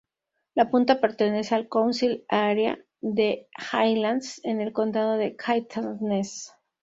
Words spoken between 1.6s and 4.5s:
"council area" de Highlands,